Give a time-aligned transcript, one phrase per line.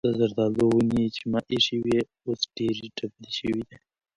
[0.07, 3.75] د زردالو ونې چې ما ایښې وې اوس ډېرې ډبلې شوې دي.